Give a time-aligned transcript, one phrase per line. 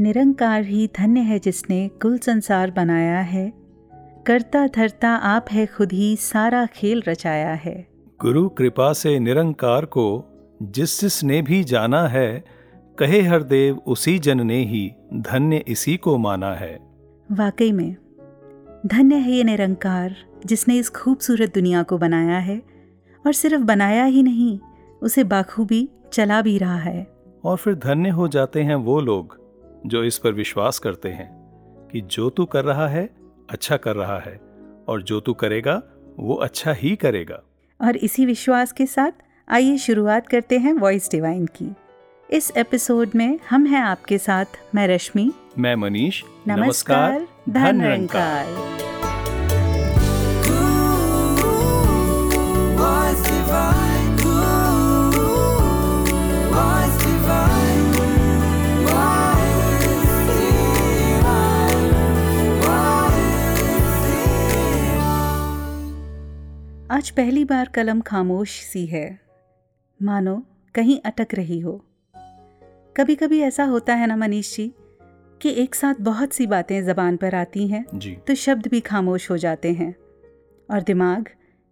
[0.00, 3.52] निरंकार ही धन्य है जिसने कुल संसार बनाया है।
[4.26, 7.86] करता धरता आप है खुद ही सारा खेल रचाया है।
[8.20, 10.24] गुरु कृपा से निरंकार को
[10.62, 12.44] जिस जिसने भी जाना है
[12.98, 16.78] कहे हर देव उसी जन ने ही धन्य इसी को माना है।
[17.32, 17.96] वाकई में
[18.86, 22.62] धन्य है ये निरंकार जिसने इस खूबसूरत दुनिया को बनाया है
[23.26, 24.58] और सिर्फ़ बनाया ही नहीं
[25.02, 27.06] उसे बाखूबी चला भी रहा है।
[27.44, 29.39] और फिर धन्य हो जाते हैं वो लोग
[29.86, 31.28] जो इस पर विश्वास करते हैं
[31.92, 33.10] कि जो तू कर रहा है
[33.50, 34.40] अच्छा कर रहा है
[34.88, 35.82] और जो तू करेगा
[36.18, 37.42] वो अच्छा ही करेगा।
[37.80, 39.12] और इसी विश्वास के साथ
[39.48, 41.74] आइए शुरुआत करते हैं वॉइस डिवाइन की।
[42.30, 48.46] इस एपिसोड में हम हैं आपके साथ मैं रश्मि। मैं मनीष। नमस्कार धन रंकार,
[67.00, 69.20] आज पहली बार कलम खामोश सी है।
[70.02, 71.72] मानो कहीं अटक रही हो।
[72.96, 74.74] कभी कभी ऐसा होता है ना मनीष जी
[75.40, 77.84] कि एक साथ बहुत सी बातें जबान पर आती हैं
[78.18, 79.94] तो शब्द भी खामोश हो जाते हैं।
[80.68, 81.28] और दिमाग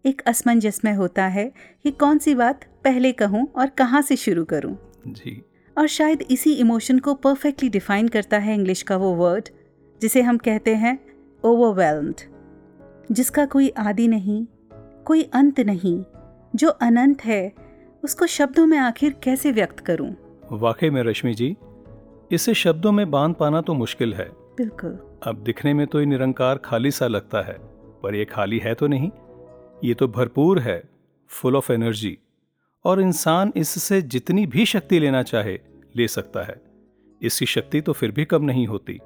[0.06, 4.44] एक असमंजस में होता है कि कौन सी बात पहले कहूँ और कहाँ से शुरू
[4.44, 5.42] करूँ। जी।
[5.78, 9.48] और शायद इसी इमोशन को परफेक्टली डिफाइन करता है इंग्लिश का वो वर्ड
[10.02, 10.98] जिसे हम कहते हैं
[11.44, 12.28] ओवरवेल्म्ड
[13.12, 14.46] जिसका कोई आदि नहीं
[15.08, 16.04] कोई अंत नहीं।
[16.56, 17.52] जो अनंत है
[18.04, 20.14] उसको शब्दों में आखिर कैसे व्यक्त करूँ?
[20.52, 21.56] वाकई में रश्मि जी
[22.32, 26.58] इसे शब्दों में बाँध पाना तो मुश्किल है। बिल्कुल। अब दिखने में तो ये निरंकार
[26.58, 27.56] खाली सा लगता है
[28.02, 29.10] पर ये खाली है तो नहीं।
[29.84, 30.82] ये तो भरपूर है
[31.28, 32.18] फुल ऑफ़ एनर्जी
[32.84, 35.58] और इंसान इससे जितनी भी शक्ति लेना चाहे
[35.96, 36.60] ले सकता है।
[37.22, 39.00] इसकी शक्ति तो फिर भी कम नहीं होती।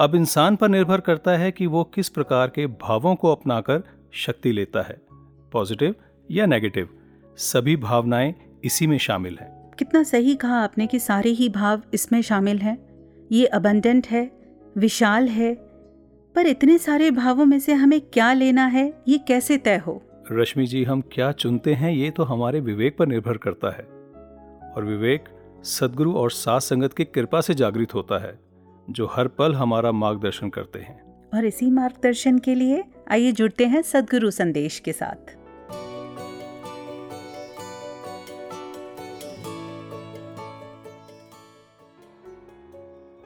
[0.00, 4.52] अब इंसान पर निर्भर करता है कि वो किस प्रकार के भावों को अपनाकर शक्ति
[4.52, 5.05] लेता है।
[5.52, 5.94] पॉजिटिव
[6.30, 6.88] या नेगेटिव
[7.38, 8.34] सभी भावनाएँ
[8.64, 12.78] इसी में शामिल हैं। कितना सही कहा आपने कि सारे ही भाव इसमें शामिल हैं।
[13.32, 14.30] ये अबंडेंट है
[14.76, 15.54] विशाल है
[16.34, 20.02] पर इतने सारे भावों में से हमें क्या लेना है ये कैसे तय हो?
[20.32, 23.84] रश्मि जी हम क्या चुनते हैं ये तो हमारे विवेक पर निर्भर करता है।
[24.72, 25.24] और विवेक
[25.64, 28.38] सदगुरु और साथ संगत की कृपा से जागृत होता है
[28.90, 31.00] जो हर पल हमारा मार्गदर्शन करते हैं।
[31.34, 35.34] और इसी मार्गदर्शन के लिए आइए जुड़ते हैं सदगुरु संदेश के साथ।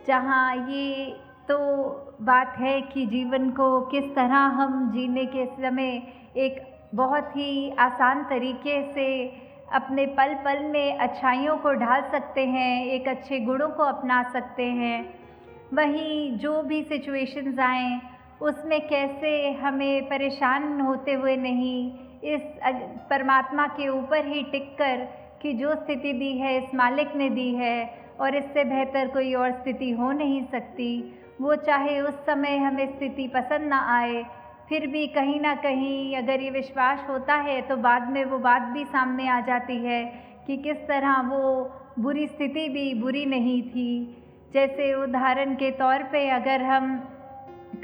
[0.08, 1.10] जहाँ ये
[1.48, 1.58] तो
[2.22, 6.02] बात है कि जीवन को किस तरह हम जीने के समय
[6.36, 6.62] एक
[6.94, 9.26] बहुत ही आसान तरीके से
[9.72, 14.62] अपने पल पल में अच्छाइयों को ढाल सकते हैं, एक अच्छे गुणों को अपना सकते
[14.62, 15.20] हैं।
[15.74, 18.00] वहीं जो भी सिचुएशंस आएँ
[18.40, 21.92] उसमें कैसे हमें परेशान होते हुए नहीं,
[22.24, 22.42] इस
[23.10, 25.06] परमात्मा के ऊपर ही टिक कर
[25.42, 27.78] कि जो स्थिति दी है, इस मालिक ने दी है,
[28.20, 30.90] और इससे बेहतर कोई और स्थिति हो नहीं सकती।
[31.40, 34.22] वो चाहे उस समय हमें स्थिति पसंद ना आए,
[34.68, 38.62] फिर भी कहीं ना कहीं अगर ये विश्वास होता है तो बाद में वो बात
[38.72, 40.02] भी सामने आ जाती है
[40.46, 41.40] कि किस तरह वो
[41.98, 43.88] बुरी स्थिति भी बुरी नहीं थी।
[44.54, 46.96] जैसे उदाहरण के तौर पे अगर हम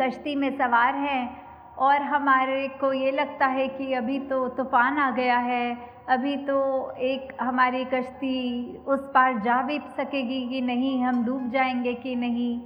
[0.01, 1.47] कश्ती में सवार हैं
[1.79, 5.77] और हमारे को ये लगता है कि अभी तो तूफ़ान आ गया है,
[6.09, 11.95] अभी तो एक हमारी कश्ती उस पार जा भी सकेगी कि नहीं, हम डूब जाएँगे
[11.95, 12.61] कि नहीं।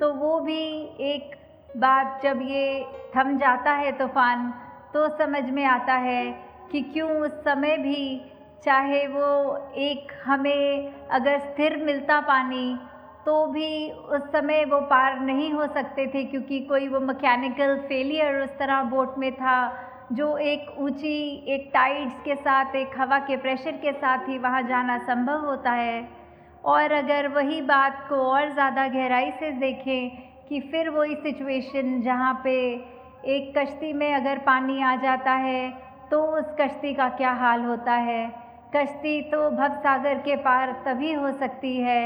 [0.00, 0.62] तो वो भी
[1.04, 1.34] एक
[1.76, 4.52] बात जब ये थम जाता है तूफ़ान
[4.94, 6.24] तो समझ में आता है
[6.72, 8.20] कि क्यों उस समय भी
[8.64, 12.78] चाहे वो एक हमें अगर स्थिर मिलता पानी
[13.26, 18.40] तो भी उस समय वो पार नहीं हो सकते थे क्योंकि कोई वो मैकेनिकल फेलियर
[18.42, 19.56] उस तरह बोट में था,
[20.12, 24.62] जो एक ऊँची, एक टाइड्स के साथ, एक हवा के प्रेशर के साथ ही वहाँ
[24.62, 26.08] जाना संभव होता है।
[26.64, 30.10] और अगर वही बात को और ज़्यादा गहराई से देखें
[30.48, 32.56] कि फिर वही सिचुएशन जहाँ पे
[33.26, 35.70] एक कश्ती में अगर पानी आ जाता है
[36.10, 38.26] तो उस कश्ती का क्या हाल होता है?
[38.76, 42.02] कश्ती तो भव सागर के पार तभी हो सकती है,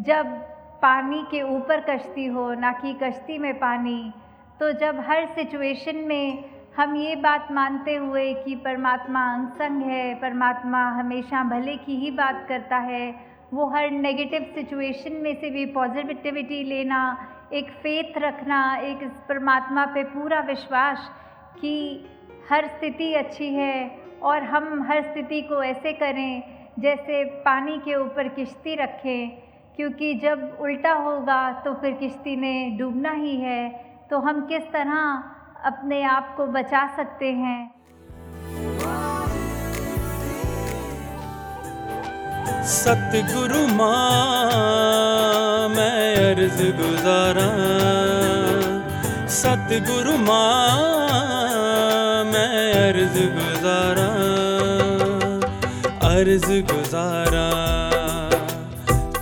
[0.00, 0.51] जब
[0.82, 4.12] पानी के ऊपर कश्ती हो, ना कि कश्ती में पानी।
[4.60, 6.44] तो जब हर सिचुएशन में
[6.76, 12.46] हम ये बात मानते हुए कि परमात्मा अंगसंग है, परमात्मा हमेशा भले की ही बात
[12.48, 13.14] करता है,
[13.54, 19.84] वो हर नेगेटिव सिचुएशन में से भी पॉजिटिविटी लेना, एक फेथ रखना, एक इस परमात्मा
[19.86, 21.10] पे पूरा विश्वास
[21.60, 22.04] कि
[22.50, 26.42] हर स्थिति अच्छी है और हम हर स्थिति को ऐसे करें
[26.78, 33.10] जैसे पानी के ऊपर किश्ती रखें। क्योंकि जब उल्टा होगा तो फिर किश्ती ने डूबना
[33.10, 33.68] ही है।
[34.10, 34.98] तो हम किस तरह
[35.64, 37.60] अपने आप को बचा सकते हैं?
[42.64, 44.52] सतगुरु माँ
[46.32, 47.48] अर्ज़ गुजारा।
[49.28, 50.16] सतगुरु
[52.32, 54.08] मैं अर्ज़ गुजारा।
[56.08, 57.81] अर्ज़ गुजारा।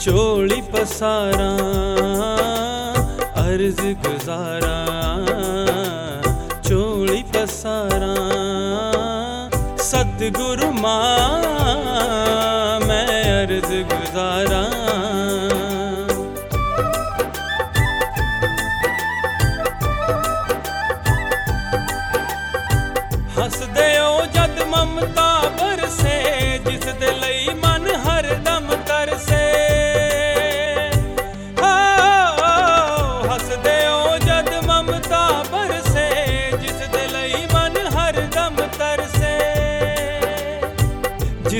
[0.01, 1.49] चोली पसारा
[3.41, 4.77] अर्ज़ गुजारा
[6.69, 8.15] चोली पसारा
[9.91, 11.21] सतगुरु माँ
[12.89, 14.63] मैं अर्ज़ गुजारा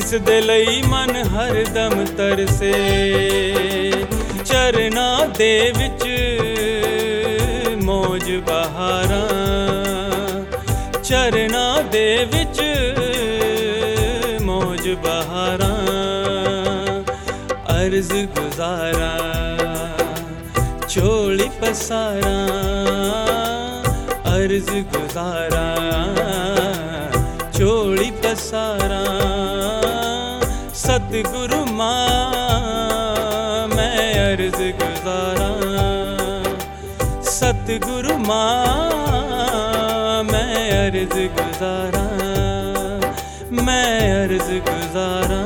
[0.10, 2.72] ਜਿਸ ਦੇ ਲਈ ਮਨ ਹਰਦਮ ਤਰਸੇ
[4.46, 6.04] ਚਰਨਾ ਦੇ ਵਿੱਚ
[7.84, 9.22] ਮੌਜ ਬਹਾਰਾਂ
[11.02, 12.62] ਚਰਨਾ ਦੇ ਵਿੱਚ
[14.42, 15.76] ਮੌਜ ਬਹਾਰਾਂ
[17.76, 19.12] ਅਰਜ਼ ਗੁਜ਼ਾਰਾ
[20.90, 22.38] ਚੋਲੀ ਪਸਾਰਾ
[24.36, 25.66] ਅਰਜ਼ ਗੁਜ਼ਾਰਾ
[27.58, 29.39] ਚੋਲੀ ਪਸਾਰਾ
[30.91, 35.49] सतगुरु माँ मैं अर्ज़ गुजारा
[37.23, 42.03] सतगुरु माँ मैं अर्ज़ गुजारा
[43.63, 45.45] मैं अर्ज़ गुजारा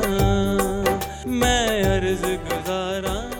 [1.27, 3.31] मैं अर्ज़ गुजारा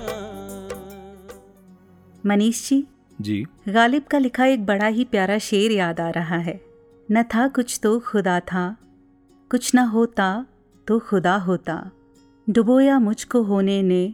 [2.26, 2.88] मनीष जी
[3.22, 6.62] जी। गालिब का लिखा एक बड़ा ही प्यारा शेर याद आ रहा है।
[7.12, 8.78] न था कुछ तो खुदा था
[9.52, 10.46] कुछ न होता
[10.88, 11.92] तो खुदा होता।
[12.50, 14.14] डुबोया मुझको होने ने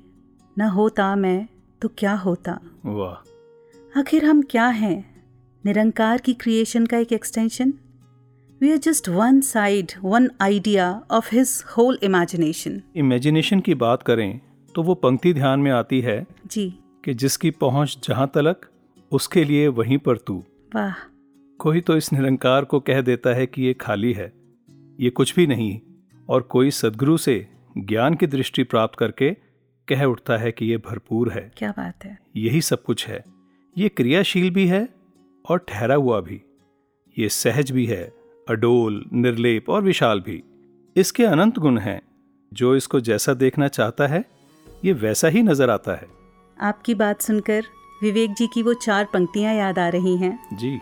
[0.58, 1.48] न होता मैं
[1.82, 2.60] तो क्या होता?
[2.86, 5.26] वाह। आखिर हम क्या हैं?
[5.66, 7.74] निरंकार की क्रिएशन का एक extension
[8.62, 14.42] we are just one side one idea of his whole imagination imagination की बात करें
[14.76, 18.66] तो वो पंक्ति ध्यान में आती है जी। कि जिसकी पहुँच जहाँ तलक
[19.12, 20.44] उसके लिए वहीं पर तू।
[20.76, 20.94] वाह।
[21.58, 24.34] कोई तो इस निरंकार को कह देता है कि ये खाली है
[25.00, 25.80] ये कुछ भी नहीं।
[26.32, 27.36] और कोई सदगुरु से
[27.78, 29.32] ज्ञान की दृष्टि प्राप्त करके
[29.88, 32.18] कह उठता है कि ये भरपूर है। क्या बात है?
[32.36, 33.24] यही सब कुछ है।
[33.78, 34.88] ये क्रियाशील भी है
[35.46, 36.42] और ठहरा हुआ भी।
[37.18, 38.04] ये सहज भी है
[38.48, 40.44] अडोल निर्लेप और विशाल भी।
[40.96, 42.02] इसके अनंत गुण हैं।
[42.52, 44.24] जो इसको जैसा देखना चाहता है
[44.86, 46.08] ये वैसा ही नज़र आता है।
[46.58, 47.64] आपकी बात सुनकर
[48.04, 50.80] विवेक जी की वो चार पंक्तियाँ याद आ रही हैं। जी।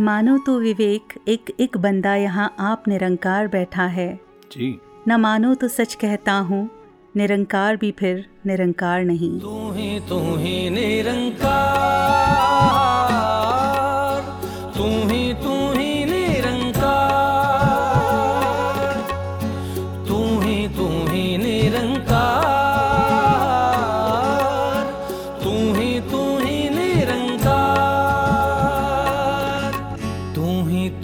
[0.00, 4.14] मानो तो विवेक एक एक बंदा यहाँ आप निरंकार बैठा है।
[4.52, 4.78] जी।
[5.08, 6.68] न मानो तो सच कहता हूँ,
[7.16, 11.81] निरंकार भी फिर निरंकार नहीं। तू ही तू ही निरंकार।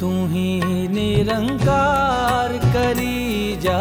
[0.08, 3.80] तू ही निरंकार करी जा,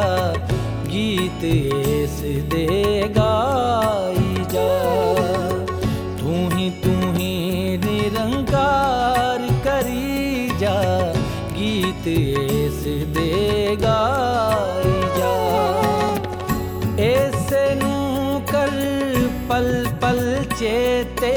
[0.87, 3.35] गीत ऐसे देगा
[4.53, 4.65] जा।
[6.19, 7.31] तू ही तू ही
[7.85, 10.75] निरंकार करी जा,
[11.53, 13.99] गीत ऐसे देगा
[15.17, 15.33] जा।
[17.05, 18.75] ऐसे नू कर
[19.49, 19.71] पल
[20.03, 20.21] पल
[20.53, 21.33] चेते,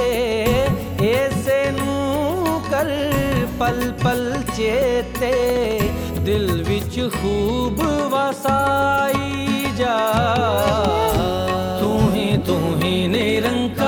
[1.12, 2.88] ऐसे नू कर
[3.60, 4.20] पल पल
[6.26, 6.46] दल
[8.12, 9.30] वसाहि
[13.76, 13.79] त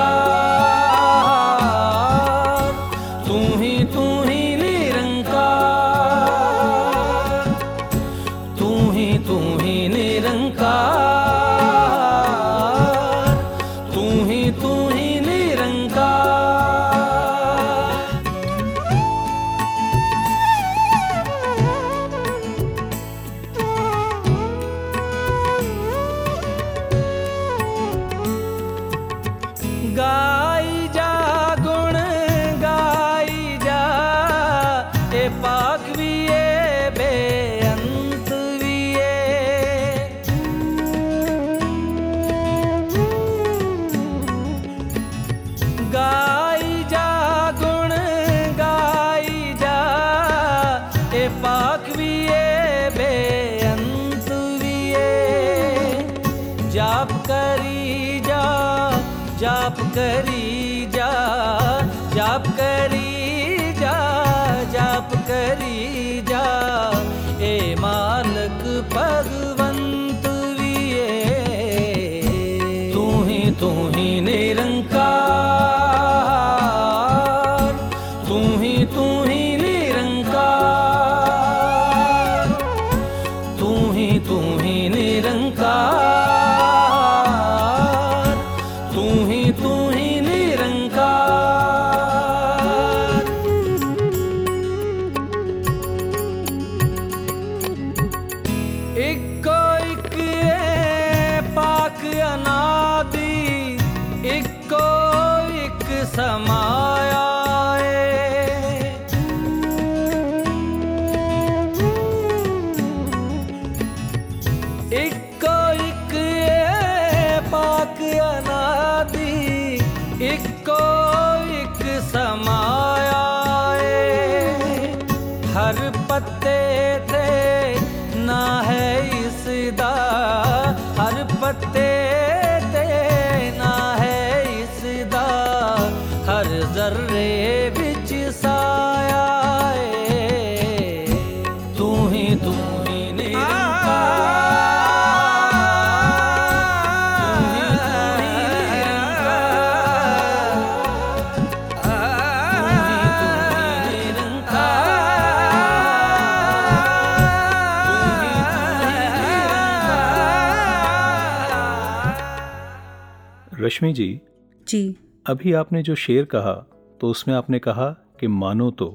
[163.63, 164.21] रश्मि जी
[164.67, 166.53] जी। अभी आपने जो शेर कहा
[167.01, 167.89] तो उसमें आपने कहा
[168.19, 168.87] कि मानो तो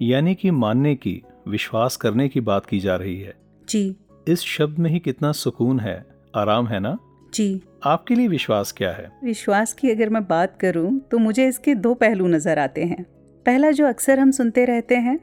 [0.00, 3.34] यानी कि मानने की विश्वास करने की बात की जा रही है।
[3.68, 3.96] जी।
[4.28, 6.04] इस शब्द में ही कितना सुकून है
[6.36, 6.96] आराम है ना?
[7.34, 9.10] जी। आपके लिए विश्वास क्या है?
[9.24, 13.02] विश्वास की अगर मैं बात करूँ तो मुझे इसके दो पहलू नज़र आते हैं।
[13.46, 15.18] पहला जो अक्सर हम सुनते रहते हैं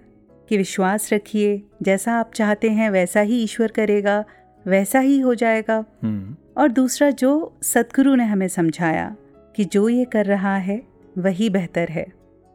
[0.50, 4.24] कि विश्वास रखिए जैसा आप चाहते हैं वैसा ही ईश्वर करेगा
[4.66, 9.16] वैसा ही हो जाएगा। हम्म। और दूसरा जो सतगुरु ने हमें समझाया
[9.56, 10.82] कि जो ये कर रहा है,
[11.18, 12.06] वही बेहतर है।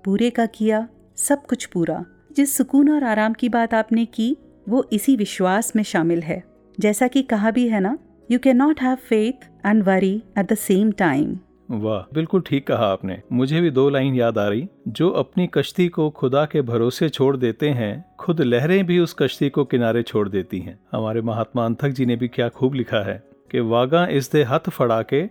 [0.05, 2.05] पूरे का किया, सब कुछ पूरा।
[2.37, 4.37] जिस सुकून और आराम की बात आपने की,
[4.69, 6.43] वो इसी विश्वास में शामिल है।
[6.81, 7.99] जैसा कि कहा भी है ना
[8.31, 11.39] you can not have faith and worry at the same time
[11.71, 15.89] वाह, बिल्कुल ठीक कहा आपने। मुझे भी दो लाइन याद आ रही। जो अपनी कश्ती
[15.89, 20.29] को खुदा के भरोसे छोड़ देते हैं, खुद लहरें भी उस कश्ती को किनारे छोड़
[20.29, 24.32] देती हैं। हमारे महात्मा अंथक जी ने भी क्या खूब लिखा है। कि वागा इस
[24.32, 25.24] दे हथ फड़ा के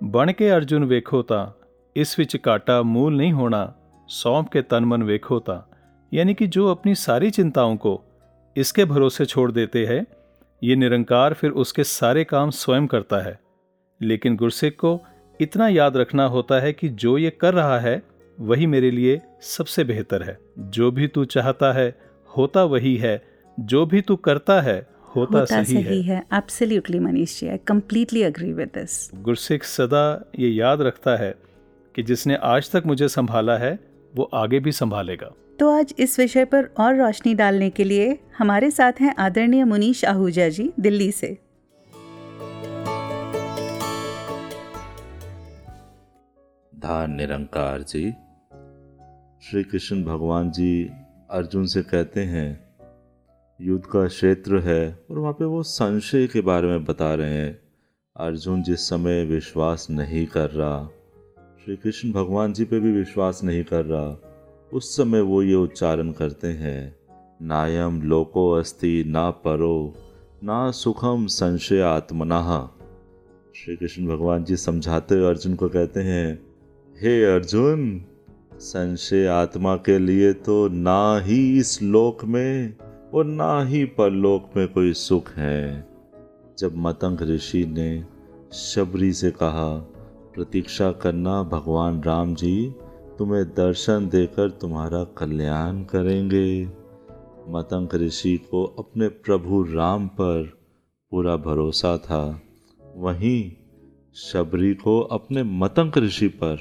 [0.00, 1.46] बन के अर्जुन ਵੇਖੋ ਤਾਂ
[1.96, 3.62] इस विच काटा मूल नहीं होना
[4.08, 5.60] सौंप के तन मन ਵੇਖੋ ਤਾਂ
[6.12, 7.92] यानी कि जो अपनी सारी चिंताओं को
[8.56, 10.04] इसके भरोसे छोड़ देते हैं
[10.62, 13.38] ये निरंकार फिर उसके सारे काम स्वयं करता है
[14.00, 14.98] लेकिन गुरसिख को
[15.40, 18.02] इतना याद रखना होता है कि जो ये कर रहा है
[18.38, 20.38] वही मेरे लिए सबसे बेहतर है
[20.70, 21.94] जो भी तू चाहता है
[22.28, 23.20] होता वही है
[23.58, 24.78] जो भी तू करता है
[25.15, 30.31] होता, होता सही, सही है। Absolutely Manish ji I completely agree with this Gursikh सदा
[30.39, 31.35] ये याद रखता है
[31.95, 33.79] कि जिसने आज तक मुझे संभाला है
[34.15, 38.71] वो आगे भी संभालेगा। तो आज इस विषय पर और रोशनी डालने के लिए हमारे
[38.71, 41.37] साथ हैं आदरणीय मुनीश आहूजा जी दिल्ली से।
[46.79, 48.11] धार निरंकार जी
[49.41, 50.89] श्री कृष्ण भगवान जी
[51.31, 52.64] अर्जुन से कहते हैं
[53.61, 57.59] युद्ध का क्षेत्र है और वहाँ पे वो संशय के बारे में बता रहे हैं।
[58.15, 60.89] अर्जुन जिस समय विश्वास नहीं कर रहा
[61.65, 64.21] श्री कृष्ण भगवान जी पे भी विश्वास नहीं कर रहा,
[64.73, 66.95] उस समय वो ये उच्चारण करते हैं,
[67.41, 69.93] नायम लोको अस्ति ना परो,
[70.43, 72.67] ना सुखम संशय आत्मनाह
[73.55, 76.39] श्री कृष्ण भगवान जी समझाते हुए अर्जुन को कहते हैं,
[77.01, 78.05] हे अर्जुन,
[78.53, 82.73] संशय आत्मा के लिए तो ना ही इस लोक में
[83.13, 85.87] और ना ही परलोक में कोई सुख है।
[86.59, 88.05] जब मतंग ऋषि ने
[88.53, 89.77] शबरी से कहा,
[90.35, 92.73] प्रतीक्षा करना भगवान राम जी,
[93.17, 96.65] तुम्हें दर्शन देकर तुम्हारा कल्याण करेंगे।
[97.49, 100.57] मतंग ऋषि को अपने प्रभु राम पर
[101.11, 102.41] पूरा भरोसा था।
[102.95, 103.51] वहीं
[104.15, 106.59] शबरी को अपने मतंग ऋषि पर,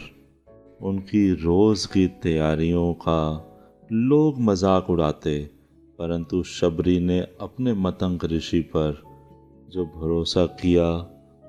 [0.83, 3.51] उनकी रोज़ की तैयारियों का
[3.93, 5.54] लोग मज़ाक उड़ाते
[5.99, 9.03] परंतु शबरी ने अपने मतंग ऋषि पर
[9.71, 10.99] जो भरोसा किया,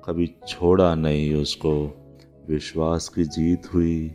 [0.04, 2.02] कभी छोड़ा नहीं उसको।
[2.48, 4.14] विश्वास की जीत हुई।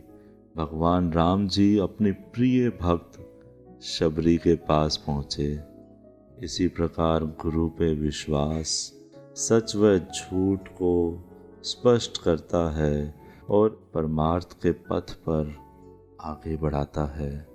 [0.56, 3.28] भगवान राम जी अपने प्रिय भक्त
[3.82, 5.60] शबरी के पास पहुँचे।
[6.42, 8.92] इसी प्रकार गुरु पे विश्वास
[9.36, 11.24] सच व झूठ को
[11.62, 13.14] स्पष्ट करता है
[13.50, 15.56] और परमार्थ के पथ पर
[16.20, 17.51] आगे बढ़ाता है।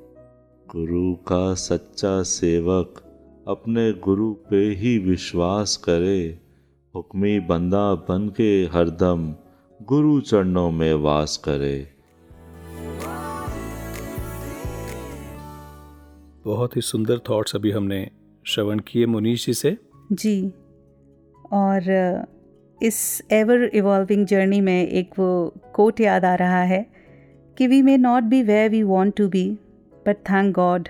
[0.71, 2.99] गुरु का सच्चा सेवक
[3.47, 6.39] अपने गुरु पे ही विश्वास करे।
[6.95, 9.35] हुक्मी बंदा बन के हरदम
[9.83, 11.87] गुरु चरणों में वास करे।
[16.45, 18.11] बहुत ही सुंदर थॉट्स अभी हमने
[18.45, 19.77] श्रवण किए मुनीश जी से।
[20.11, 20.51] जी
[21.51, 21.81] और
[22.83, 26.85] इस एवर इवॉल्विंग जर्नी में एक वो कोट याद आ रहा है
[27.57, 29.57] कि we may not be where we want to be
[30.07, 30.87] but thank God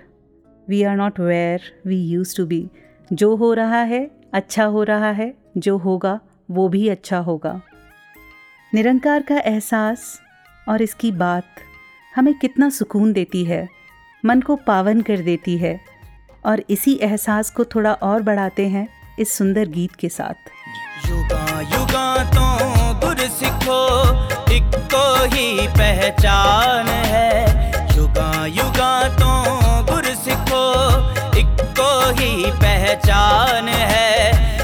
[0.68, 2.68] we are not where we used to be
[3.14, 6.20] जो हो रहा है अच्छा हो रहा है, जो होगा,
[6.52, 7.62] वो भी अच्छा होगा।
[8.74, 10.20] निरंकार का एहसास
[10.70, 11.44] और इसकी बात
[12.16, 13.68] हमें कितना सुकून देती है,
[14.26, 15.80] मन को पावन कर देती है
[16.46, 18.88] और इसी एहसास को थोड़ा और बढ़ाते हैं
[19.20, 20.50] इस सुंदर गीत के साथ।
[21.10, 22.46] युगा युगा तो
[23.00, 23.82] गुर सिखो
[24.56, 27.77] इको ही पहचान है।
[28.50, 29.32] युगा तो
[29.92, 30.66] गुर सिखो
[31.40, 34.57] इको ही पहचान है।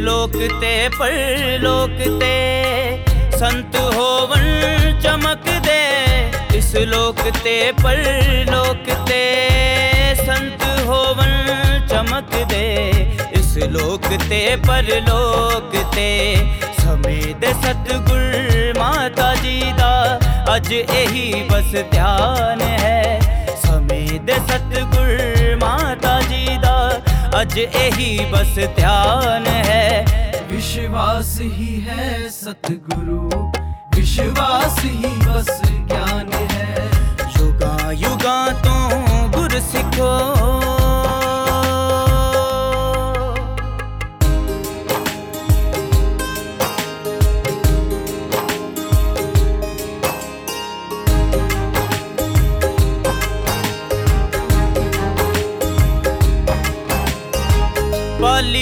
[0.00, 3.02] ਲੋਕ ਤੇ ਪਰਲੋਕ ਤੇ
[3.38, 5.80] ਸੰਤ ਹੋਵਨ ਚਮਕਦੇ।
[6.54, 9.22] ਇਸ ਲੋਕ ਤੇ ਪਰਲੋਕ ਤੇ
[10.26, 12.74] ਸੰਤ ਹੋਵਨ ਚਮਕਦੇ।
[13.32, 16.36] ਇਸ ਲੋਕ ਤੇ ਪਰਲੋਕ ਤੇ
[16.82, 20.20] ਸਮੇਂ ਦੇ ਸਤਗੁਰ ਮਾਤਾ ਜੀ ਦਾ
[20.56, 23.20] ਅੱਜ ਇਹੀ ਬਸ ਧਿਆਨ ਹੈ।
[23.64, 26.90] ਸਮੇਂ ਦੇ ਸਤਗੁਰ ਮਾਤਾ ਜੀ ਦਾ
[27.34, 30.04] अज यही बस ध्यान है।
[30.50, 33.22] विश्वास ही है सतगुरु
[33.96, 36.84] विश्वास ही बस ज्ञान है।
[37.38, 38.76] युगा युगा तो
[39.36, 40.12] गुर सिखो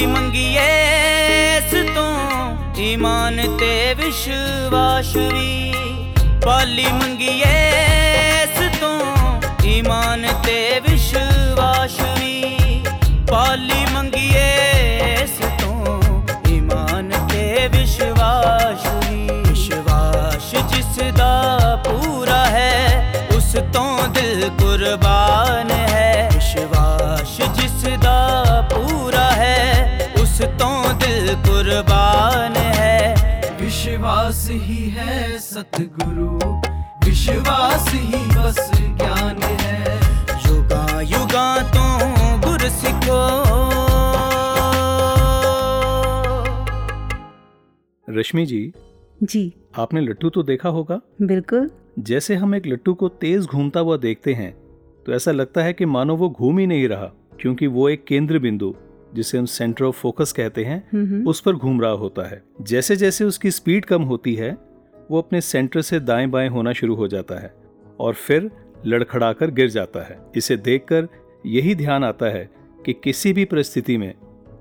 [0.03, 0.71] ਪਾਲੀ ਮੰਗੀਏ
[1.57, 5.73] ਇਸ ਤੋਂ। ਈਮਾਨ ਤੇ ਵਿਸ਼ਵਾਸ ਵੀ।
[6.45, 7.72] ਪਾਲੀ ਮੰਗੀਏ
[34.43, 36.29] विश्वास ही है सतगुरु।
[37.07, 39.97] विश्वास ही बस ज्ञान है।
[40.47, 41.85] युगा युगा तो
[42.47, 43.21] गुरु सिखो।
[48.19, 48.73] रश्मि जी
[49.23, 51.01] जी। आपने लट्टू तो देखा होगा?
[51.23, 54.53] बिल्कुल। जैसे हम एक लट्टू को तेज घूमता हुआ देखते हैं
[55.07, 58.39] तो ऐसा लगता है कि मानो वो घूम ही नहीं रहा क्योंकि वो एक केंद्र
[58.39, 58.75] बिंदु।
[59.15, 63.25] जिसे हम सेंटर ऑफ़ फोकस कहते हैं उस पर घूम रहा होता है। जैसे जैसे
[63.25, 64.57] उसकी स्पीड कम होती है
[65.11, 67.55] वो अपने सेंटर से दाएँ बाएँ होना शुरू हो जाता है
[68.01, 68.51] और फिर
[68.87, 71.09] लड़खड़ाकर गिर जाता है। इसे देखकर
[71.47, 72.51] यही ध्यान आता है
[72.87, 74.15] कि किसी भी परिस्थिति में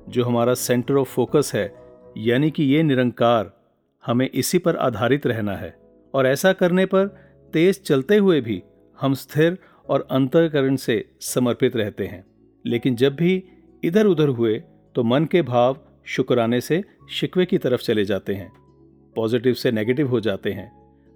[0.10, 1.74] जो हमारा सेंटर ऑफ़ फोकस है
[2.18, 3.52] यानी कि ये निरंकार
[4.06, 5.76] हमें इसी पर आधारित रहना है
[6.14, 7.08] और ऐसा करने पर
[7.54, 8.64] तेज चलते हुए भी
[9.02, 9.58] हम स्थिर
[9.90, 12.24] और अंतःकरण से समर्पित रहते हैं।
[12.66, 13.44] लेकिन जब भी
[13.84, 14.64] इधर उधर हुए
[14.96, 18.52] तो मन के भाव शुक्राने से शिकवे की तरफ़ चले जाते हैं।
[19.16, 20.72] पॉजिटिव से नेगेटिव हो जाते हैं।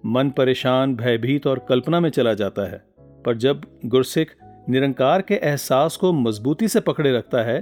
[0.05, 2.83] मन परेशान भयभीत और कल्पना में चला जाता है।
[3.25, 4.35] पर जब गुरसिख
[4.69, 7.61] निरंकार के एहसास को मजबूती से पकड़े रखता है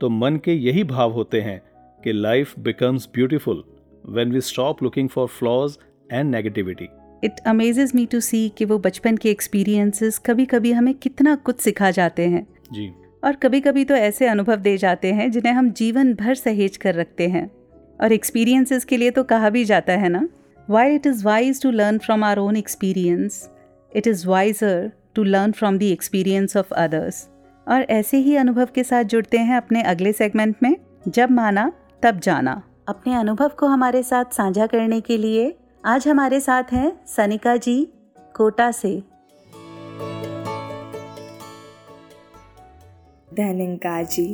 [0.00, 1.62] तो मन के यही भाव होते हैं
[2.04, 3.64] कि life becomes beautiful
[4.08, 5.78] when we stop looking for flaws
[6.12, 6.88] and negativity
[7.24, 11.60] it amazes me to see कि वो बचपन के एक्सपीरियंसेस कभी कभी हमें कितना कुछ
[11.60, 12.92] सिखा जाते हैं। जी।
[13.24, 16.94] और कभी कभी तो ऐसे अनुभव दे जाते हैं जिन्हें हम जीवन भर सहेज कर
[16.94, 17.50] रखते हैं।
[18.00, 20.28] और एक्सपीरियंसेस के लिए तो कहा भी जाता है ना?
[20.70, 23.48] Why it is wise to learn from our own experience
[23.96, 27.28] it is wiser to learn from the experience of others
[27.68, 30.76] और ऐसे ही अनुभव के साथ जुड़ते हैं अपने अगले सेगमेंट में,
[31.08, 35.54] जब माना, तब जाना। अपने अनुभव को हमारे साथ साझा करने के लिए
[35.84, 37.92] आज हमारे साथ हैं सनिका जी,
[38.34, 39.02] कोटा से।
[43.36, 44.24] धनंकार जी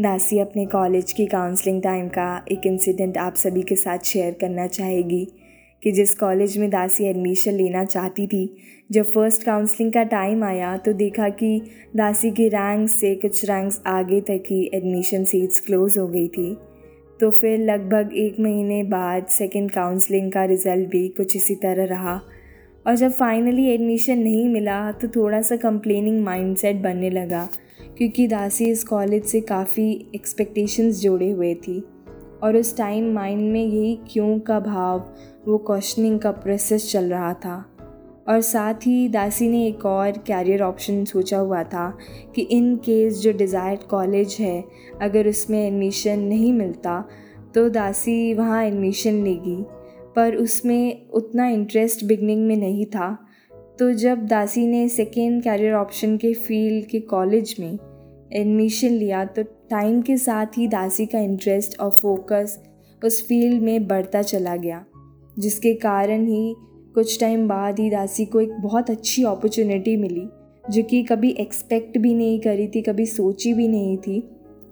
[0.00, 4.66] दासी अपने कॉलेज की काउंसलिंग टाइम का एक इंसिडेंट आप सभी के साथ शेयर करना
[4.66, 5.24] चाहेगी
[5.82, 8.56] कि जिस कॉलेज में दासी एडमिशन लेना चाहती थी,
[8.90, 11.60] जब फ़र्स्ट काउंसलिंग का टाइम आया तो देखा कि
[11.96, 16.54] दासी की रैंक से कुछ रैंक्स आगे तक ही एडमिशन सीट्स क्लोज हो गई थी।
[17.20, 22.20] तो फिर लगभग एक महीने बाद सेकेंड काउंसलिंग का रिज़ल्ट भी कुछ इसी तरह रहा
[22.86, 27.48] और जब फाइनली एडमिशन नहीं मिला तो थोड़ा सा कंप्लेनिंग माइंडसेट बनने लगा।
[27.98, 31.78] क्योंकि दासी इस कॉलेज से काफ़ी एक्सपेक्टेशंस जोड़े हुए थी।
[32.42, 34.98] और उस टाइम माइंड में यही क्यों का भाव,
[35.46, 37.64] वो क्वेश्चनिंग का प्रोसेस चल रहा था।
[38.28, 41.98] और साथ ही दासी ने एक और कैरियर ऑप्शन सोचा हुआ था
[42.34, 44.64] कि इन केस जो डिज़ायर्ड कॉलेज है,
[45.02, 47.04] अगर उसमें एडमिशन नहीं मिलता
[47.54, 49.64] तो दासी वहाँ एडमिशन लेगी।
[50.16, 53.23] पर उसमें उतना इंटरेस्ट बिगनिंग में नहीं था।
[53.78, 57.78] तो जब दासी ने सेकेंड कैरियर ऑप्शन के फ़ील्ड के कॉलेज में
[58.32, 62.58] एडमिशन लिया तो टाइम के साथ ही दासी का इंटरेस्ट और फोकस
[63.04, 64.84] उस फ़ील्ड में बढ़ता चला गया,
[65.38, 66.54] जिसके कारण ही
[66.94, 70.26] कुछ टाइम बाद ही दासी को एक बहुत अच्छी अपॉर्चुनिटी मिली,
[70.70, 74.20] जो कि कभी एक्सपेक्ट भी नहीं करी थी, कभी सोची भी नहीं थी।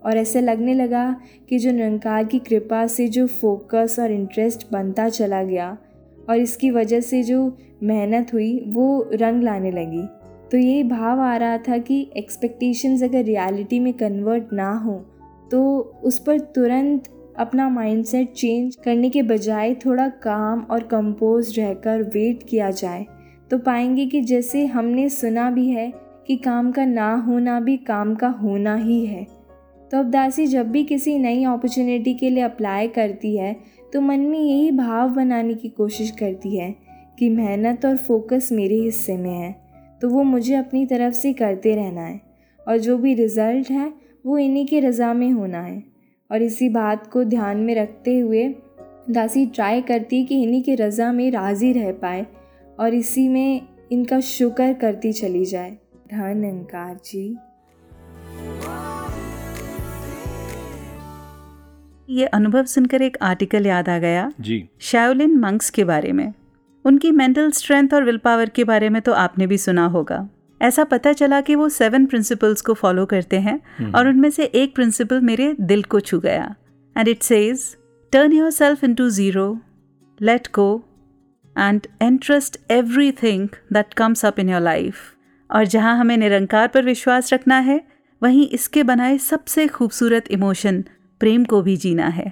[0.04, 1.16] और ऐसे लगने लगा
[1.48, 5.78] कि जो निरंकार की कृपा से जो फोकस और इंटरेस्ट बनता चला गया,
[6.30, 10.06] और इसकी वजह से जो मेहनत हुई, वो रंग लाने लगी।
[10.50, 14.94] तो ये भाव आ रहा था कि एक्सपेक्टेशंस अगर रियलिटी में कन्वर्ट ना हो
[15.50, 15.60] तो
[16.04, 22.42] उस पर तुरंत अपना माइंडसेट चेंज करने के बजाय थोड़ा काम और कंपोज रहकर वेट
[22.42, 23.04] किया जाए।
[23.50, 25.92] तो पाएँगे कि जैसे हमने सुना भी है
[26.26, 29.26] कि काम का ना होना भी काम का होना ही है।
[29.90, 33.56] तो अब दासी, जब भी किसी नई अपॉर्चुनिटी के लिए अप्लाई करती है
[33.92, 36.74] तो मन में यही भाव बनाने की कोशिश करती है
[37.22, 39.50] कि मेहनत और फोकस मेरे हिस्से में है
[40.02, 42.20] तो वो मुझे अपनी तरफ़ से करते रहना है
[42.68, 43.92] और जो भी रिज़ल्ट है
[44.26, 45.82] वो इन्हीं के रज़ा में होना है।
[46.30, 48.42] और इसी बात को ध्यान में रखते हुए
[49.10, 52.26] दासी ट्राई करती कि इन्हीं के रज़ा में राज़ी रह पाए
[52.80, 53.60] और इसी में
[53.92, 55.70] इनका शुक्र करती चली जाए।
[56.10, 57.24] धन अंकार जी।
[62.08, 66.32] ये अनुभव सुनकर एक आर्टिकल याद आ गया। जी। शाओलिन मंक्स के बारे में।
[66.84, 70.28] उनकी मेंटल स्ट्रेंथ और विल पावर के बारे में तो आपने भी सुना होगा।
[70.60, 74.74] ऐसा पता चला कि वो सेवन प्रिंसिपल्स को फॉलो करते हैं और उनमें से एक
[74.74, 76.54] प्रिंसिपल मेरे दिल को छू गया।
[76.96, 77.64] And it says
[78.12, 79.46] turn yourself into zero
[80.20, 80.84] let go
[81.56, 82.58] and entrust
[83.12, 84.96] everything that comes up in your life
[85.50, 87.80] और जहाँ हमें निरंकार पर विश्वास रखना है
[88.22, 90.84] वहीं इसके बनाए सबसे खूबसूरत इमोशन
[91.20, 92.30] प्रेम को भी जीना है।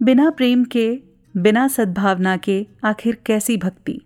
[0.00, 0.88] बिना प्रेम के
[1.36, 4.00] बिना सद्भावना के आखिर कैसी भक्ति?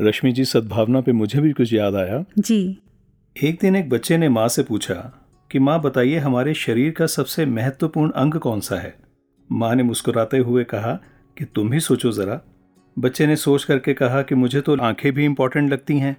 [0.00, 2.78] रश्मि जी सद्भावना पे मुझे भी कुछ याद आया। जी।
[3.44, 7.46] एक दिन एक बच्चे ने माँ से पूछा कि माँ बताइए हमारे शरीर का सबसे
[7.46, 8.94] महत्वपूर्ण अंग कौन सा है?
[9.52, 10.92] माँ ने मुस्कुराते हुए कहा
[11.38, 12.40] कि तुम ही सोचो ज़रा।
[12.98, 16.16] बच्चे ने सोच करके कहा कि मुझे तो आँखें भी इंपॉर्टेंट लगती हैं।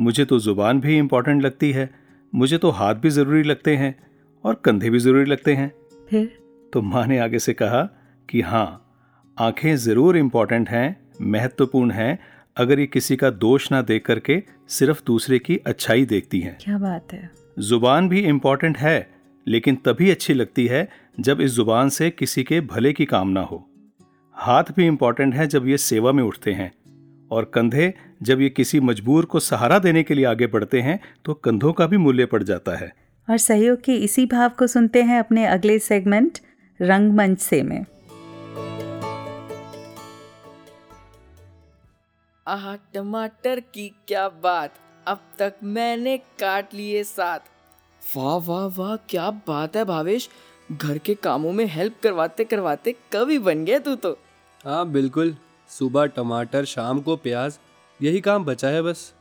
[0.00, 1.90] मुझे तो ज़ुबान भी इंपॉर्टेंट लगती है।
[2.34, 3.94] मुझे तो हाथ भी ज़रूरी लगते हैं
[4.44, 5.72] और कंधे भी ज़रूरी लगते हैं।
[6.10, 6.38] फिर?
[6.72, 7.82] तो माँ ने आगे से कहा
[8.30, 8.91] कि हाँ
[9.42, 10.96] आँखें ज़रूर इंपॉर्टेंट हैं
[11.30, 12.18] महत्वपूर्ण हैं
[12.56, 14.36] अगर ये किसी का दोष ना देख करके
[14.68, 17.30] सिर्फ़ दूसरे की अच्छाई देखती हैं। क्या बात है?
[17.58, 19.08] ज़ुबान भी इंपॉर्टेंट है
[19.46, 20.86] लेकिन तभी अच्छी लगती है
[21.20, 23.62] जब इस ज़ुबान से किसी के भले की कामना हो।
[24.36, 26.70] हाथ भी इंपॉर्टेंट है जब ये सेवा में उठते हैं
[27.30, 31.34] और कंधे जब ये किसी मजबूर को सहारा देने के लिए आगे बढ़ते हैं तो
[31.34, 32.92] कंधों का भी मूल्य पड़ जाता है।
[33.28, 36.38] और सहयोग के इसी भाव को सुनते हैं अपने अगले सेगमेंट
[36.80, 37.84] रंगमंच से में।
[42.46, 44.74] आह टमाटर की क्या बात।
[45.06, 47.44] अब तक मैंने काट लिए सात।
[48.02, 50.28] वाह वाह वाह क्या बात है भावेश।
[50.72, 54.16] घर के कामों में हेल्प करवाते करवाते कभी बन गया तू तो।
[54.64, 55.36] हाँ बिल्कुल।
[55.70, 57.58] सुबह टमाटर शाम को प्याज
[58.00, 59.12] यही काम बचा है बस।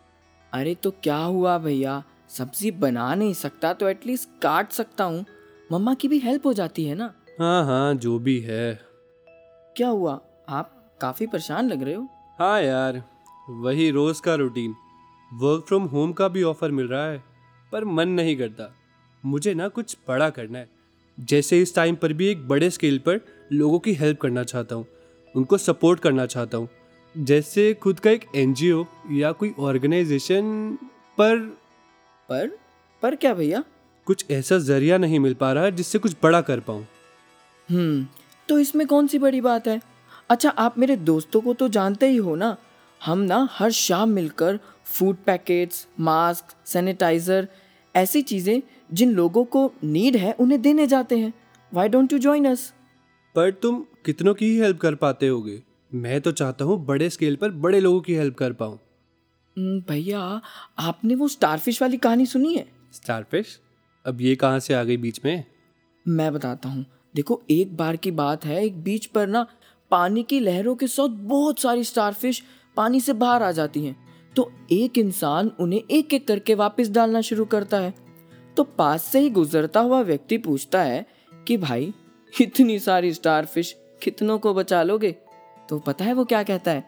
[0.54, 2.04] अरे तो क्या हुआ भैया?
[2.30, 5.26] सब्ज़ी बना नहीं सकता तो एटलीस्ट काट सकता हूँ।
[5.72, 7.14] मम्मा की भी हेल्प हो जाती है ना?
[7.40, 8.74] हाँ हाँ जो भी है।
[9.76, 10.20] क्या हुआ?
[10.50, 12.08] आप काफ़ी परेशान लग रहे हो।
[12.42, 13.02] हाँ यार
[13.64, 14.74] वही रोज का रूटीन
[15.32, 17.24] वर्क फ्रॉम होम का भी ऑफ़र मिल रहा है
[17.72, 18.70] पर मन नहीं करता।
[19.24, 20.70] मुझे ना कुछ बड़ा करना है।
[21.18, 23.20] जैसे इस टाइम पर भी एक बड़े स्केल पर
[23.52, 24.86] लोगों की हेल्प करना चाहता हूँ
[25.36, 26.70] उनको सपोर्ट करना चाहता हूँ।
[27.16, 30.78] जैसे खुद का एक एनजीओ या कोई ऑर्गेनाइजेशन
[31.18, 31.38] पर
[32.30, 32.58] पर?
[33.04, 33.64] पर क्या भैया?
[34.06, 36.86] कुछ ऐसा ज़रिया नहीं मिल पा रहा है जिससे कुछ बड़ा कर पाऊँ।
[37.70, 38.06] हम्म
[38.50, 39.91] तो इसमें कौन सी बड़ी बात है?
[40.32, 42.56] अच्छा आप मेरे दोस्तों को तो जानते ही हो ना।
[43.02, 47.48] हम ना हर शाम मिलकर फ़ूड पैकेट्स मास्क सैनिटाइज़र
[47.96, 48.62] ऐसी चीज़ें
[48.94, 51.34] जिन लोगों को नीड है उन्हें देने जाते हैं।
[51.72, 52.64] Why don't you join us
[53.36, 55.62] पर तुम कितनों की ही हेल्प कर पाते होगे?
[55.92, 58.80] मैं तो चाहता हूँ बड़े स्केल पर बड़े लोगों की हेल्प कर पाऊँ।
[59.58, 60.20] हम्म, भैया
[60.80, 62.66] आपने वो स्टारफिश वाली कहानी सुनी है?
[62.94, 63.60] स्टारफिश
[64.06, 65.44] अब ये कहाँ से आ गई बीच में?
[66.06, 69.46] मैं बताता हूँ। देखो एक बार की बात है एक बीच पर ना
[69.92, 72.44] पानी की लहरों के साथ बहुत सारी स्टारफिश
[72.78, 77.22] पानी से बाहर आ जाती हैं। तो एक इंसान उन्हें एक एक करके वापस डालना
[77.22, 77.94] शुरू करता है।
[78.58, 81.06] तो पास से ही गुजरता हुआ व्यक्ति पूछता है
[81.48, 81.94] कि भाई,
[82.42, 85.16] इतनी सारी स्टारफिश कितनों को बचा लोगे?
[85.70, 86.84] तो पता है वो क्या कहता है?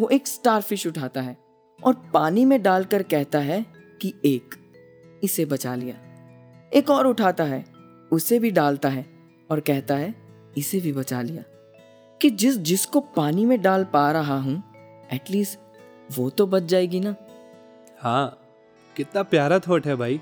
[0.00, 1.38] वो एक स्टारफिश उठाता है
[1.84, 3.66] और पानी में डालकर कहता है
[4.02, 4.54] कि एक,
[5.24, 5.94] इसे बचा लिया।
[6.74, 7.64] एक और उठाता है,
[8.12, 9.06] उसे भी डालता है
[9.50, 10.14] और कहता है,
[10.58, 11.42] इसे भी बचा लिया।
[12.20, 14.62] कि जिस जिसको पानी में डाल पा रहा हूँ
[15.12, 15.58] एटलीस्ट
[16.10, 17.14] वो तो बच जाएगी ना।
[18.00, 18.38] हाँ
[18.96, 20.20] कितना प्यारा थॉट है भाई।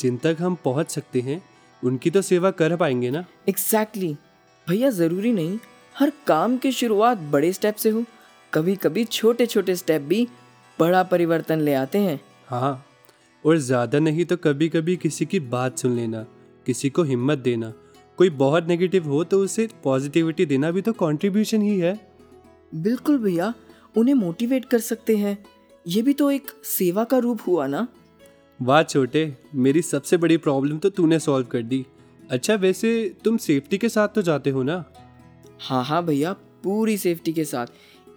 [0.00, 1.40] जिन तक हम पहुँच सकते हैं
[1.82, 4.68] उनकी तो सेवा कर पाएँगे ना। Exactly exactly.
[4.68, 5.58] भैया ज़रूरी नहीं।
[5.96, 8.04] हर काम की शुरुआत बड़े स्टेप से हो।
[8.52, 10.26] कभी कभी छोटे छोटे स्टेप भी
[10.78, 12.84] बड़ा परिवर्तन ले आते हैं। हाँ
[13.44, 16.24] और ज़्यादा नहीं तो कभी कभी किसी की बात सुन लेना
[16.66, 17.72] किसी को हिम्मत देना।
[18.18, 21.98] कोई बहुत नेगेटिव हो तो उसे पॉजिटिविटी देना भी तो कंट्रीब्यूशन ही है।
[22.74, 23.52] बिल्कुल भैया
[23.96, 25.36] उन्हें मोटिवेट कर सकते हैं।
[25.86, 27.86] ये भी तो एक सेवा का रूप हुआ ना?
[28.60, 31.84] वाह छोटे मेरी सबसे बड़ी प्रॉब्लम तो तूने सॉल्व कर दी।
[32.30, 32.90] अच्छा वैसे
[33.24, 34.84] तुम सेफ्टी के साथ तो जाते हो ना?
[35.60, 36.32] हाँ हाँ भैया
[36.64, 37.66] पूरी सेफ्टी के साथ।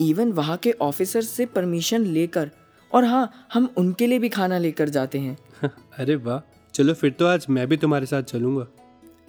[0.02, 2.52] इवन वहाँ के ऑफिसर से परमिशन लेकर
[2.92, 5.38] और हाँ हम उनके लिए भी खाना लेकर जाते हैं।
[6.00, 6.40] अरे वाह
[6.74, 8.68] चलो फिर तो आज मैं भी तुम्हारे साथ चलूँगा।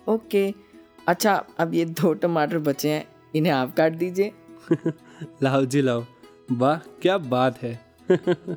[0.09, 0.55] ओके।
[1.09, 3.05] अच्छा अब ये दो टमाटर बचे हैं
[3.37, 4.33] इन्हें आप काट दीजिए।
[5.43, 6.05] लाओ जी लाओ।
[6.53, 7.81] वाह क्या बात है।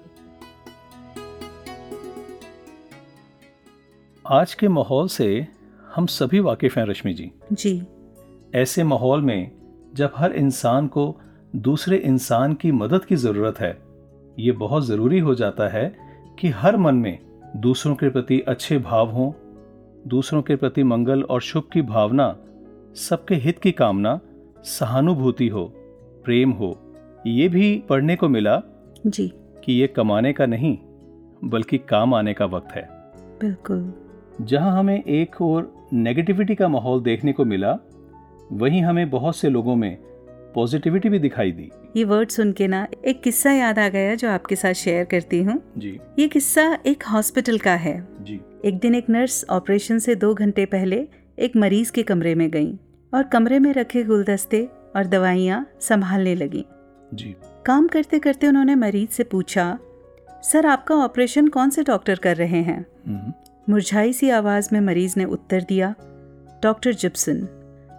[4.27, 5.47] आज के माहौल से
[5.95, 7.83] हम सभी वाकिफ़ हैं रश्मि जी। जी।
[8.55, 9.51] ऐसे माहौल में
[9.93, 11.21] जब हर इंसान को
[11.55, 13.81] दूसरे इंसान की मदद की ज़रूरत है
[14.39, 15.95] ये बहुत ज़रूरी हो जाता है
[16.39, 17.19] कि हर मन में
[17.55, 19.31] दूसरों के प्रति अच्छे भाव हों
[20.07, 22.35] दूसरों के प्रति मंगल और शुभ की भावना
[22.95, 24.19] सबके हित की कामना
[24.63, 25.63] सहानुभूति हो
[26.25, 26.77] प्रेम हो
[27.27, 28.61] ये भी पढ़ने को मिला
[29.07, 29.31] जी।
[29.63, 30.77] कि ये कमाने का नहीं
[31.43, 32.87] बल्कि काम आने का वक्त है।
[33.41, 33.93] बिल्कुल।
[34.41, 37.77] जहाँ हमें एक और नेगेटिविटी का माहौल देखने को मिला
[38.51, 39.97] वहीं हमें बहुत से लोगों में
[40.55, 44.29] पॉजिटिविटी भी दिखाई दी। ये वर्ड सुन के ना एक किस्सा याद आ गया जो
[44.29, 48.95] आपके साथ शेयर करती हूँ। जी। ये किस्सा एक हॉस्पिटल का है। जी। एक दिन
[48.95, 51.07] एक नर्स ऑपरेशन से दो घंटे पहले
[51.39, 52.79] एक मरीज़ के कमरे में गई
[53.13, 56.65] और कमरे में रखे गुलदस्ते और दवाइयाँ संभालने लगी।
[57.13, 59.79] जी। काम करते करते उन्होंने मरीज़ से पूछा
[60.43, 62.85] सर आपका ऑपरेशन कौन से डॉक्टर कर रहे हैं?
[63.07, 63.33] हम्म,
[63.69, 65.95] मुरझाई सी आवाज़ में मरीज़ ने उत्तर दिया
[66.63, 67.47] डॉक्टर जिप्सन।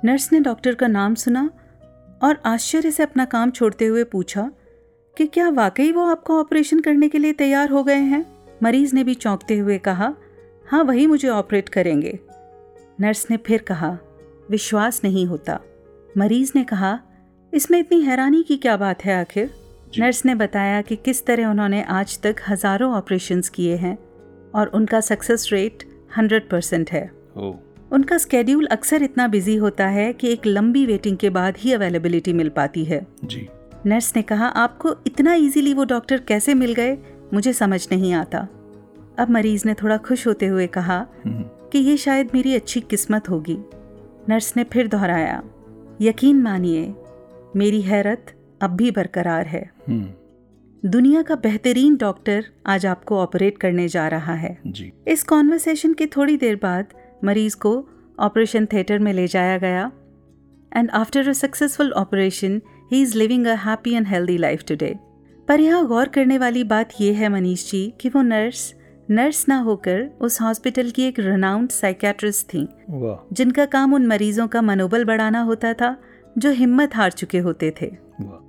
[0.04, 1.50] नर्स ने डॉक्टर का नाम सुना
[2.22, 4.50] और आश्चर्य से अपना काम छोड़ते हुए पूछा
[5.16, 8.26] कि क्या वाकई वो आपका ऑपरेशन करने के लिए तैयार हो गए हैं?
[8.62, 10.14] मरीज़ ने भी चौंकते हुए कहा
[10.68, 12.18] हाँ वही मुझे ऑपरेट करेंगे।
[13.00, 13.98] नर्स ने फिर कहा
[14.50, 15.58] विश्वास नहीं होता।
[16.18, 16.98] मरीज़ ने कहा
[17.52, 19.50] इसमें इतनी हैरानी की क्या बात है आखिर?
[19.98, 23.96] नर्स ने बताया कि किस तरह उन्होंने आज तक हज़ारों ऑपरेशंस किए हैं
[24.54, 25.84] और उनका सक्सेस रेट
[26.16, 27.10] हंड्रेड परसेंट है।
[27.92, 32.32] उनका स्केड्यूल अक्सर इतना बिज़ी होता है कि एक लंबी वेटिंग के बाद ही अवेलेबिलिटी
[32.32, 33.48] मिल पाती है। जी।
[33.86, 36.96] नर्स ने कहा आपको इतना इजीली वो डॉक्टर कैसे मिल गए?
[37.34, 38.46] मुझे समझ नहीं आता।
[39.18, 43.28] अब मरीज़ ने थोड़ा खुश होते हुए कहा हम्म, कि ये शायद मेरी अच्छी किस्मत
[43.28, 43.58] होगी।
[44.28, 45.42] नर्स ने फिर दोहराया
[46.00, 46.94] यकीन मानिए
[47.56, 53.88] मेरी हैरत अब भी बरकरार है। हम्म, दुनिया का बेहतरीन डॉक्टर आज आपको ऑपरेट करने
[53.88, 56.92] जा रहा है। जी। इस कॉन्वर्सेशन के थोड़ी देर बाद
[57.24, 57.72] मरीज़ को
[58.18, 59.90] ऑपरेशन थिएटर में ले जाया गया।
[60.72, 62.60] And after a successful operation
[62.92, 64.94] he is living a happy and healthy life today
[65.48, 68.72] पर यहाँ गौर करने वाली बात यह है मनीष जी कि वो नर्स
[69.10, 72.66] नर्स ना होकर उस हॉस्पिटल की एक रनाउंड साइकेट्रिस्ट थी
[73.32, 75.96] जिनका काम उन मरीजों का मनोबल बढ़ाना होता था
[76.38, 77.86] जो हिम्मत हार चुके होते थे।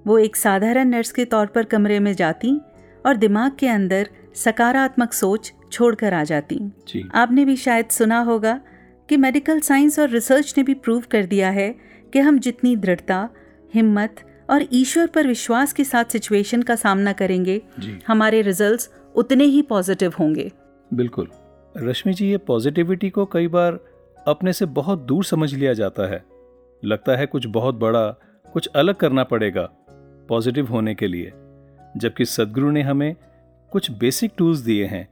[0.07, 2.59] वो एक साधारण नर्स के तौर पर कमरे में जाती
[3.05, 8.59] और दिमाग के अंदर सकारात्मक सोच छोड़कर आ जाती। जी। आपने भी शायद सुना होगा
[9.09, 11.75] कि मेडिकल साइंस और रिसर्च ने भी प्रूव कर दिया है
[12.13, 13.29] कि हम जितनी दृढ़ता
[13.73, 14.15] हिम्मत
[14.49, 17.61] और ईश्वर पर विश्वास के साथ सिचुएशन का सामना करेंगे
[18.07, 20.51] हमारे रिजल्ट्स उतने ही पॉजिटिव होंगे।
[20.93, 21.27] बिल्कुल।
[21.77, 23.79] रश्मि जी, ये पॉजिटिविटी को कई बार
[24.27, 26.23] अपने से बहुत दूर समझ लिया जाता है।
[26.83, 28.07] लगता है कुछ बहुत बड़ा,
[28.53, 29.69] कुछ अलग करना पड़ेगा
[30.29, 31.31] पॉजिटिव होने के लिए।
[31.97, 33.15] जबकि सदगुरु ने हमें
[33.71, 35.07] कुछ बेसिक टूल्स दिए हैं,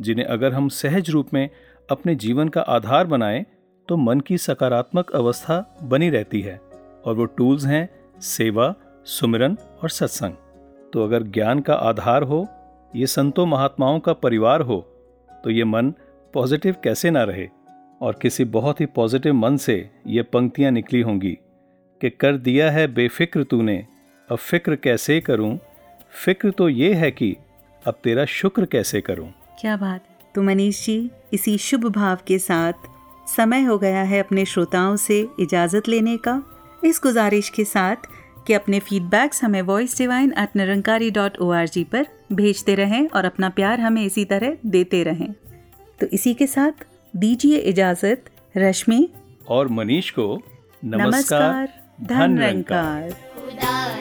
[0.00, 1.50] जिन्हें अगर हम सहज रूप में
[1.90, 3.46] अपने जीवन का आधार बनाएँ
[3.88, 6.60] तो मन की सकारात्मक अवस्था बनी रहती है
[7.04, 7.88] और वो टूल्स हैं
[8.20, 10.34] सेवा, सुमिरन और सत्संग।
[10.92, 12.46] तो अगर ज्ञान का आधार हो
[12.96, 14.80] ये संतों महात्माओं का परिवार हो
[15.44, 15.90] तो ये मन
[16.34, 17.48] पॉजिटिव कैसे ना रहे?
[18.00, 21.32] और किसी बहुत ही पॉजिटिव मन से ये पंक्तियाँ निकली होंगी
[22.00, 23.86] कि कर दिया है बेफिक्र तूने,
[24.30, 25.58] अब फ़िक्र कैसे करूँ?
[26.24, 27.36] फ़िक्र तो ये है कि
[27.86, 29.32] अब तेरा शुक्र कैसे करूँ?
[29.60, 32.72] क्या बात तो मनीष जी, इसी शुभ भाव के साथ
[33.36, 36.42] समय हो गया है अपने श्रोताओं से इजाज़त लेने का।
[36.84, 37.96] इस गुजारिश के साथ
[38.48, 43.08] कि अपने फीडबैक्स हमें voice divine at Nirankari dot O R G पर भेजते रहें
[43.08, 45.32] और अपना प्यार हमें इसी तरह देते रहें
[46.00, 46.84] तो इसी के साथ
[47.14, 49.08] दीजिए इजाज़त रश्मि
[49.48, 50.26] और मनीष को
[50.84, 51.68] नमस्कार नमस्कार
[52.08, 53.97] धन रंकार।